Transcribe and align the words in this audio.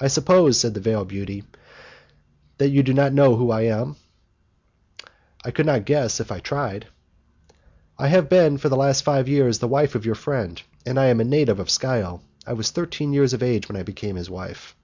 "I 0.00 0.08
suppose," 0.08 0.58
said 0.58 0.74
the 0.74 0.80
veiled 0.80 1.06
beauty, 1.06 1.44
"that 2.58 2.70
you 2.70 2.82
do 2.82 2.92
not 2.92 3.12
know 3.12 3.36
who 3.36 3.52
I 3.52 3.60
am?" 3.66 3.94
"I 5.44 5.52
could 5.52 5.64
not 5.64 5.84
guess, 5.84 6.18
if 6.18 6.32
I 6.32 6.40
tried." 6.40 6.88
"I 7.96 8.08
have 8.08 8.28
been 8.28 8.58
for 8.58 8.68
the 8.68 8.74
last 8.74 9.04
five 9.04 9.28
years 9.28 9.60
the 9.60 9.68
wife 9.68 9.94
of 9.94 10.04
your 10.04 10.16
friend, 10.16 10.60
and 10.84 10.98
I 10.98 11.06
am 11.06 11.20
a 11.20 11.24
native 11.24 11.60
of 11.60 11.70
Scio. 11.70 12.20
I 12.48 12.54
was 12.54 12.72
thirteen 12.72 13.12
years 13.12 13.32
of 13.32 13.44
age 13.44 13.68
when 13.68 13.76
I 13.76 13.84
became 13.84 14.16
his 14.16 14.28
wife." 14.28 14.74